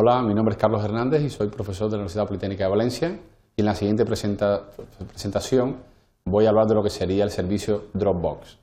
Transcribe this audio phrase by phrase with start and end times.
[0.00, 3.18] Hola, mi nombre es Carlos Hernández y soy profesor de la Universidad Politécnica de Valencia.
[3.56, 5.82] Y en la siguiente presentación
[6.24, 8.60] voy a hablar de lo que sería el servicio Dropbox.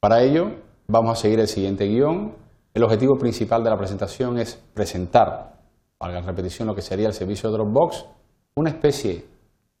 [0.00, 0.50] Para ello,
[0.86, 2.34] vamos a seguir el siguiente guion.
[2.74, 5.54] El objetivo principal de la presentación es presentar,
[5.98, 8.04] valga la repetición, lo que sería el servicio Dropbox,
[8.56, 9.24] una especie,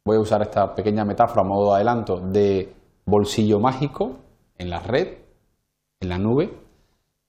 [0.02, 2.72] voy a usar esta pequeña metáfora a modo de adelanto, de
[3.04, 4.16] bolsillo mágico
[4.56, 5.08] en la red,
[6.00, 6.61] en la nube.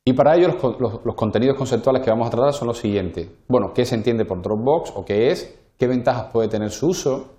[0.06, 3.30] Y para ello los, contenidos conceptuales que vamos a tratar son los siguientes.
[3.48, 5.60] Bueno, ¿qué se entiende por Dropbox o qué es?
[5.78, 7.30] ¿Qué ventajas puede tener su uso?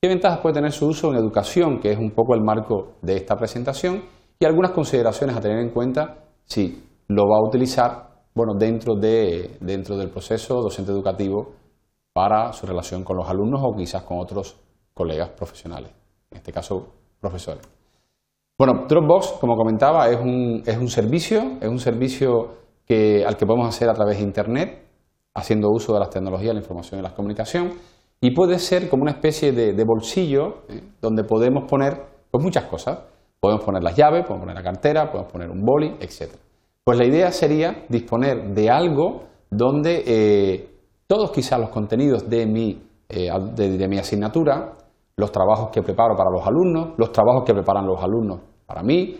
[0.00, 3.16] ¿Qué ventajas puede tener su uso en educación, que es un poco el marco de
[3.16, 4.04] esta presentación?
[4.38, 9.56] Y algunas consideraciones a tener en cuenta si lo va a utilizar bueno, dentro, de,
[9.60, 11.54] dentro del proceso docente educativo
[12.12, 14.56] para su relación con los alumnos o quizás con otros
[14.94, 15.92] colegas profesionales,
[16.30, 16.86] en este caso
[17.20, 17.79] profesores.
[18.60, 23.46] Bueno, Dropbox, como comentaba, es un, es un servicio, es un servicio que, al que
[23.46, 24.82] podemos hacer a través de Internet,
[25.34, 27.72] haciendo uso de las tecnologías, la información y la comunicación,
[28.20, 30.82] y puede ser como una especie de, bolsillo ¿eh?
[31.00, 32.98] donde podemos poner pues, muchas cosas.
[33.40, 36.30] Podemos poner las llaves, podemos poner la cartera, podemos poner un boli, etc.
[36.84, 40.68] Pues la idea sería disponer de algo donde eh,
[41.06, 44.76] todos quizás los contenidos de mi, eh, de, mi asignatura,
[45.16, 49.18] los trabajos que preparo para los alumnos, los trabajos que preparan los alumnos para mí,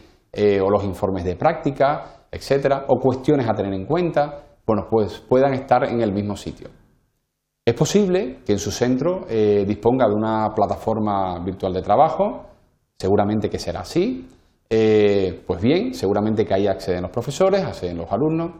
[0.63, 5.55] o los informes de práctica, etcétera, o cuestiones a tener en cuenta, bueno, pues puedan
[5.55, 6.69] estar en el mismo sitio.
[7.65, 12.47] Es posible que en su centro eh, disponga de una plataforma virtual de trabajo,
[12.97, 14.29] seguramente que será así.
[14.69, 18.53] Eh, pues bien, seguramente que ahí acceden los profesores, acceden los alumnos.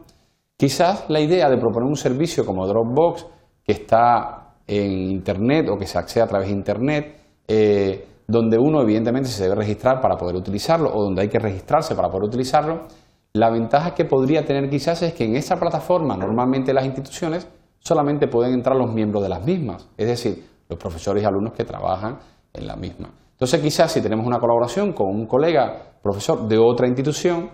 [0.57, 3.25] Quizás la idea de proponer un servicio como Dropbox,
[3.63, 7.15] que está en Internet o que se accede a través de Internet,
[7.47, 11.95] eh, donde uno evidentemente se debe registrar para poder utilizarlo o donde hay que registrarse
[11.95, 12.87] para poder utilizarlo,
[13.33, 17.47] la ventaja que podría tener quizás es que en esa plataforma normalmente las instituciones
[17.79, 21.63] solamente pueden entrar los miembros de las mismas, es decir, los profesores y alumnos que
[21.63, 22.19] trabajan
[22.53, 23.09] en la misma.
[23.31, 27.49] Entonces quizás si tenemos una colaboración con un colega profesor de otra institución,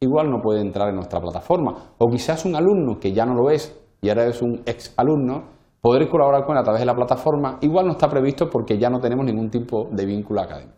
[0.00, 1.94] igual no puede entrar en nuestra plataforma.
[1.98, 5.57] O quizás un alumno que ya no lo es y ahora es un ex alumno,
[5.80, 8.90] poder colaborar con él a través de la plataforma, igual no está previsto porque ya
[8.90, 10.76] no tenemos ningún tipo de vínculo académico.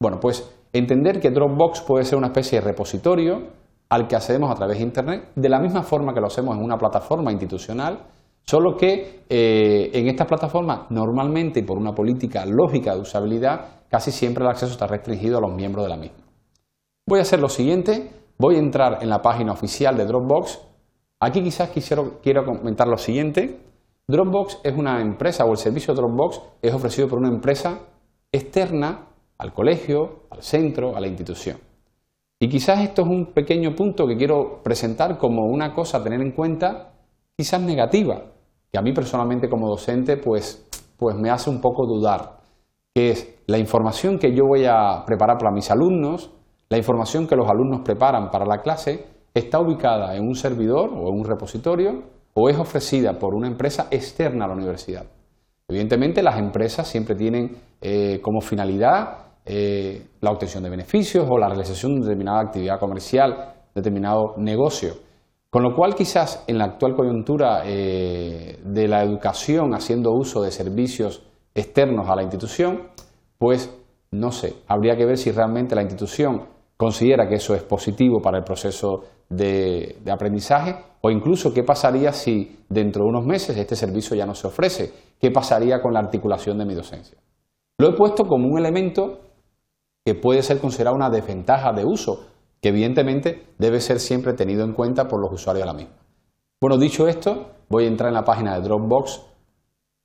[0.00, 3.42] Bueno, pues entender que Dropbox puede ser una especie de repositorio
[3.90, 6.62] al que accedemos a través de Internet, de la misma forma que lo hacemos en
[6.62, 7.98] una plataforma institucional,
[8.50, 14.42] Solo que eh, en estas plataformas, normalmente por una política lógica de usabilidad, casi siempre
[14.42, 16.18] el acceso está restringido a los miembros de la misma.
[17.06, 20.60] Voy a hacer lo siguiente, voy a entrar en la página oficial de Dropbox.
[21.20, 23.60] Aquí quizás quisiera, quiero comentar lo siguiente.
[24.10, 27.78] Dropbox es una empresa o el servicio Dropbox es ofrecido por una empresa
[28.32, 29.06] externa
[29.38, 31.58] al colegio, al centro, a la institución.
[32.40, 36.20] Y quizás esto es un pequeño punto que quiero presentar como una cosa a tener
[36.20, 36.92] en cuenta
[37.36, 38.24] quizás negativa,
[38.72, 40.66] que a mí personalmente como docente pues,
[40.96, 42.40] pues me hace un poco dudar,
[42.92, 46.32] que es la información que yo voy a preparar para mis alumnos,
[46.68, 51.08] la información que los alumnos preparan para la clase, está ubicada en un servidor o
[51.08, 55.06] en un repositorio o es ofrecida por una empresa externa a la universidad.
[55.68, 61.48] Evidentemente las empresas siempre tienen eh, como finalidad eh, la obtención de beneficios o la
[61.48, 64.94] realización de determinada actividad comercial, determinado negocio.
[65.48, 70.52] Con lo cual, quizás en la actual coyuntura eh, de la educación haciendo uso de
[70.52, 71.24] servicios
[71.54, 72.88] externos a la institución,
[73.36, 73.76] pues
[74.12, 76.42] no sé, habría que ver si realmente la institución
[76.76, 82.58] considera que eso es positivo para el proceso de, aprendizaje o incluso qué pasaría si
[82.68, 86.58] dentro de unos meses este servicio ya no se ofrece, qué pasaría con la articulación
[86.58, 87.16] de mi docencia.
[87.78, 89.20] Lo he puesto como un elemento
[90.04, 92.26] que puede ser considerado una desventaja de uso,
[92.60, 95.94] que evidentemente debe ser siempre tenido en cuenta por los usuarios de la misma.
[96.60, 99.22] Bueno, dicho esto, voy a entrar en la página de Dropbox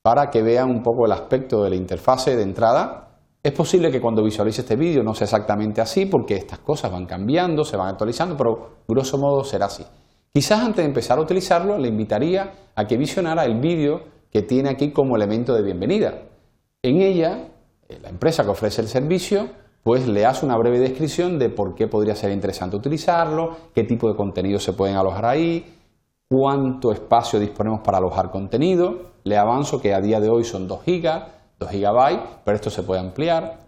[0.01, 3.04] para que vean un poco el aspecto de la interfase de entrada.
[3.45, 7.05] Es posible que cuando visualice este vídeo no sea exactamente así porque estas cosas van
[7.05, 9.85] cambiando, se van actualizando, pero grosso modo será así.
[10.33, 14.01] Quizás antes de empezar a utilizarlo le invitaría a que visionara el vídeo
[14.31, 16.23] que tiene aquí como elemento de bienvenida.
[16.81, 17.49] En ella,
[17.87, 19.47] eh, la empresa que ofrece el servicio
[19.83, 24.09] pues le hace una breve descripción de por qué podría ser interesante utilizarlo, qué tipo
[24.09, 25.77] de contenido se pueden alojar ahí,
[26.27, 29.11] cuánto espacio disponemos para alojar contenido.
[29.23, 32.83] Le avanzo que a día de hoy son 2 GB, 2 GB, pero esto se
[32.83, 33.59] puede ampliar.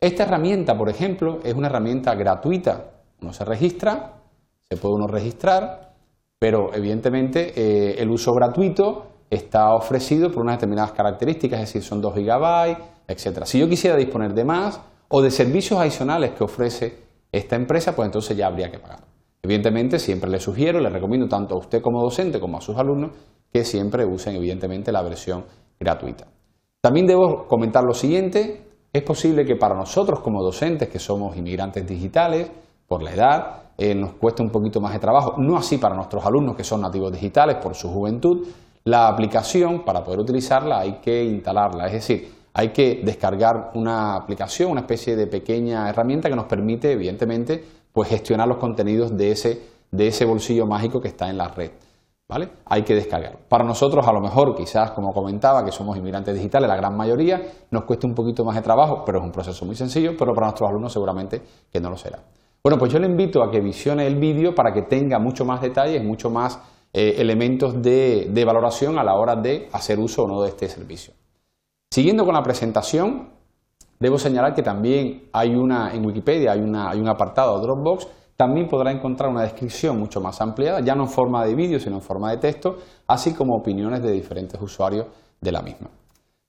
[0.00, 2.90] Esta herramienta, por ejemplo, es una herramienta gratuita.
[3.20, 4.14] Uno se registra,
[4.68, 5.94] se puede uno registrar,
[6.38, 12.00] pero evidentemente eh, el uso gratuito está ofrecido por unas determinadas características, es decir, son
[12.00, 12.76] 2 GB,
[13.08, 13.44] etc.
[13.44, 14.80] Si yo quisiera disponer de más,
[15.14, 16.98] o de servicios adicionales que ofrece
[17.30, 19.00] esta empresa, pues entonces ya habría que pagar.
[19.42, 23.10] Evidentemente, siempre les sugiero, les recomiendo tanto a usted como docente como a sus alumnos
[23.52, 25.44] que siempre usen, evidentemente, la versión
[25.78, 26.26] gratuita.
[26.82, 28.60] También debo comentar lo siguiente,
[28.92, 32.50] es posible que para nosotros como docentes, que somos inmigrantes digitales,
[32.88, 36.26] por la edad, eh, nos cueste un poquito más de trabajo, no así para nuestros
[36.26, 38.48] alumnos que son nativos digitales por su juventud,
[38.82, 44.72] la aplicación para poder utilizarla hay que instalarla, es decir, hay que descargar una aplicación,
[44.72, 49.62] una especie de pequeña herramienta que nos permite, evidentemente, pues gestionar los contenidos de ese,
[49.92, 51.70] de ese bolsillo mágico que está en la red.
[52.64, 53.40] Hay que descargarlo.
[53.48, 57.42] Para nosotros, a lo mejor, quizás, como comentaba, que somos inmigrantes digitales, la gran mayoría,
[57.70, 60.46] nos cuesta un poquito más de trabajo, pero es un proceso muy sencillo, pero para
[60.48, 62.20] nuestros alumnos seguramente que no lo será.
[62.62, 65.60] Bueno, pues yo le invito a que visione el vídeo para que tenga mucho más
[65.60, 66.60] detalles, mucho más
[66.92, 71.14] eh, elementos de, valoración a la hora de hacer uso o no de este servicio.
[71.90, 73.30] Siguiendo con la presentación,
[73.98, 78.06] debo señalar que también hay una, en Wikipedia hay, hay un apartado Dropbox
[78.42, 81.94] también podrá encontrar una descripción mucho más ampliada, ya no en forma de vídeo, sino
[81.94, 82.74] en forma de texto,
[83.06, 85.06] así como opiniones de diferentes usuarios
[85.40, 85.88] de la misma.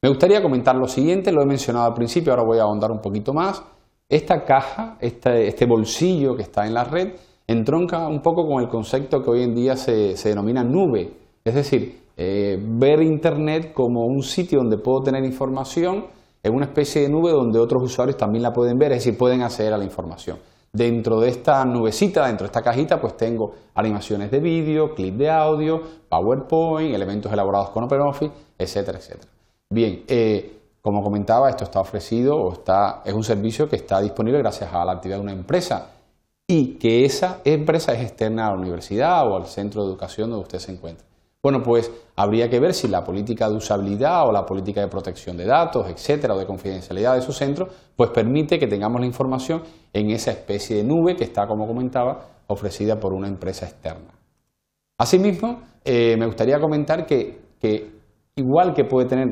[0.02, 3.00] Me gustaría comentar lo siguiente, lo he mencionado al principio, ahora voy a ahondar un
[3.00, 3.62] poquito más.
[4.10, 7.10] Esta caja, este, este bolsillo que está en la red,
[7.46, 11.14] entronca un poco con el concepto que hoy en día se, denomina nube,
[11.46, 16.06] es decir, eh, ver Internet como un sitio donde puedo tener información
[16.42, 19.44] en una especie de nube donde otros usuarios también la pueden ver, es decir, pueden
[19.44, 20.40] acceder a la información.
[20.76, 25.30] Dentro de esta nubecita, dentro de esta cajita, pues tengo animaciones de vídeo, clip de
[25.30, 29.32] audio, PowerPoint, elementos elaborados con OpenOffice, etcétera, etcétera.
[29.70, 34.40] Bien, eh, como comentaba, esto está ofrecido o está, es un servicio que está disponible
[34.40, 35.92] gracias a la actividad de una empresa
[36.48, 40.44] y que esa empresa es externa a la universidad o al centro de educación donde
[40.44, 41.06] usted se encuentra.
[41.44, 45.36] Bueno, pues habría que ver si la política de usabilidad o la política de protección
[45.36, 47.68] de datos, etcétera, o de confidencialidad de su centro,
[47.98, 49.62] pues permite que tengamos la información
[49.92, 52.18] en esa especie de nube que está, como comentaba,
[52.48, 54.14] ofrecida por una empresa externa.
[54.98, 57.42] Asimismo, eh, me gustaría comentar que,
[58.38, 59.28] igual que puede tener,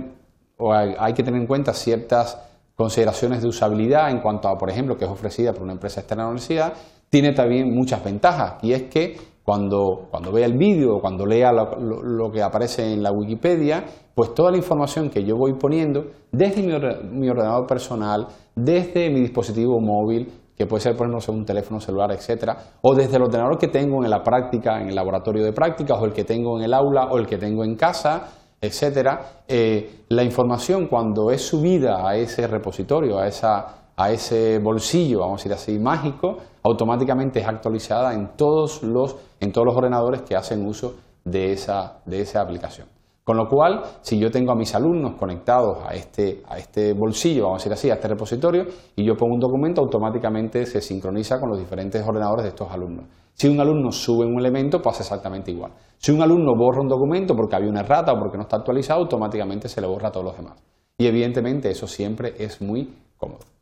[0.57, 2.37] o hay, que tener en cuenta ciertas
[2.75, 6.23] consideraciones de usabilidad en cuanto a, por ejemplo, que es ofrecida por una empresa externa
[6.23, 6.73] a la universidad,
[7.09, 11.51] tiene también muchas ventajas, y es que cuando, cuando vea el vídeo o cuando lea
[11.51, 13.83] lo, que aparece en la Wikipedia,
[14.13, 19.79] pues toda la información que yo voy poniendo desde mi, ordenador personal, desde mi dispositivo
[19.79, 23.67] móvil, que puede ser, por ejemplo, un teléfono celular, etcétera, o desde el ordenador que
[23.67, 26.73] tengo en la práctica, en el laboratorio de prácticas, o el que tengo en el
[26.73, 28.27] aula, o el que tengo en casa,
[28.61, 35.19] etcétera, eh, la información cuando es subida a ese repositorio, a esa a ese bolsillo,
[35.19, 40.23] vamos a decir así, mágico, automáticamente es actualizada en todos los, en todos los ordenadores
[40.23, 42.87] que hacen uso de esa, de esa aplicación.
[43.23, 47.43] Con lo cual, si yo tengo a mis alumnos conectados a este, a este bolsillo,
[47.43, 48.65] vamos a decir así, a este repositorio,
[48.95, 53.05] y yo pongo un documento, automáticamente se sincroniza con los diferentes ordenadores de estos alumnos.
[53.33, 55.73] Si un alumno sube un elemento, pasa exactamente igual.
[55.99, 59.01] Si un alumno borra un documento porque había una errata o porque no está actualizado,
[59.01, 60.57] automáticamente se le borra a todos los demás.
[60.97, 63.60] Y evidentemente eso siempre es muy cómodo.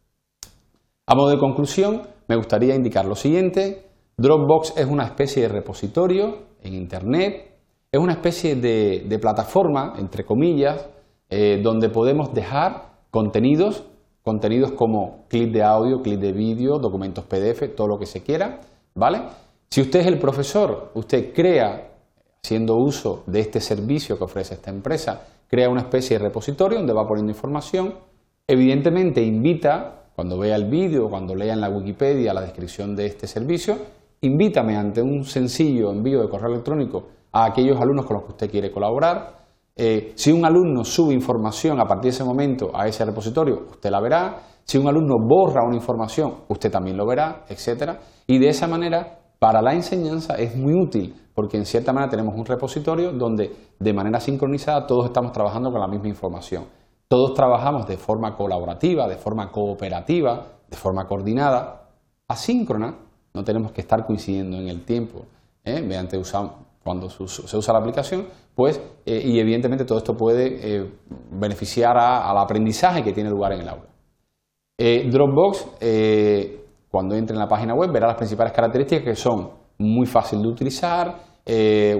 [1.11, 3.81] A modo de conclusión, me gustaría indicar lo siguiente.
[4.17, 7.47] Dropbox es una especie de repositorio en Internet,
[7.91, 10.87] es una especie de, plataforma, entre comillas,
[11.31, 13.85] eh, donde podemos dejar contenidos,
[14.21, 18.61] contenidos como clip de audio, clip de vídeo, documentos PDF, todo lo que se quiera,
[18.93, 19.23] ¿vale?
[19.71, 21.89] Si usted es el profesor, usted crea,
[22.43, 26.93] haciendo uso de este servicio que ofrece esta empresa, crea una especie de repositorio donde
[26.93, 27.95] va poniendo información,
[28.45, 33.25] evidentemente invita cuando vea el vídeo cuando lea en la Wikipedia la descripción de este
[33.25, 33.77] servicio,
[34.19, 38.51] invítame ante un sencillo envío de correo electrónico a aquellos alumnos con los que usted
[38.51, 39.37] quiere colaborar.
[39.77, 43.89] Eh, si un alumno sube información a partir de ese momento a ese repositorio, usted
[43.89, 44.41] la verá.
[44.65, 47.93] Si un alumno borra una información, usted también lo verá, etc.
[48.27, 52.35] Y de esa manera, para la enseñanza es muy útil, porque en cierta manera tenemos
[52.35, 56.65] un repositorio donde de manera sincronizada todos estamos trabajando con la misma información.
[57.09, 61.89] Todos trabajamos de forma colaborativa, de forma cooperativa, de forma coordinada,
[62.27, 62.99] asíncrona,
[63.33, 65.25] no tenemos que estar coincidiendo en el tiempo,
[65.63, 65.81] ¿eh?
[65.81, 66.21] mediante
[66.83, 70.91] cuando se usa la aplicación, pues, eh, y evidentemente todo esto puede eh,
[71.31, 73.89] beneficiar al aprendizaje que tiene lugar en el aula.
[74.77, 75.65] Dropbox,
[76.91, 79.49] cuando entre en la página web, verá las principales características que son
[79.79, 81.15] muy fácil de utilizar,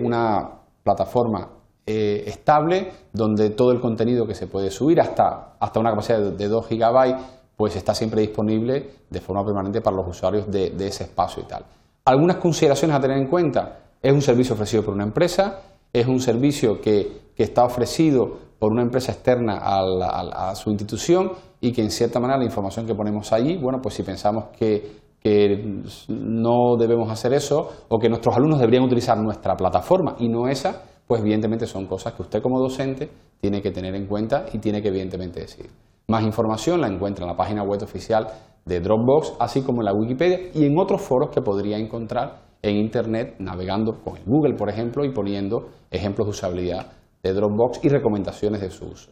[0.01, 1.58] una plataforma
[1.91, 6.47] eh, estable donde todo el contenido que se puede subir hasta, hasta una capacidad de,
[6.47, 7.15] 2 GB
[7.57, 11.65] pues está siempre disponible de forma permanente para los usuarios de, ese espacio y tal.
[12.05, 13.79] Algunas consideraciones a tener en cuenta.
[14.03, 18.83] Es un servicio ofrecido por una empresa, es un servicio que, está ofrecido por una
[18.83, 23.57] empresa externa a, su institución y que en cierta manera la información que ponemos allí,
[23.57, 28.83] bueno, pues si pensamos que que no debemos hacer eso o que nuestros alumnos deberían
[28.83, 33.09] utilizar nuestra plataforma y no esa, pues evidentemente son cosas que usted como docente
[33.41, 35.65] tiene que tener en cuenta y tiene que evidentemente decir.
[36.07, 38.27] Más información la encuentra en la página web oficial
[38.63, 42.75] de Dropbox, así como en la Wikipedia y en otros foros que podría encontrar en
[42.75, 46.91] Internet navegando con Google, por ejemplo, y poniendo ejemplos de usabilidad
[47.23, 49.11] de Dropbox y recomendaciones de su uso.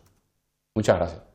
[0.75, 1.26] Muchas gracias.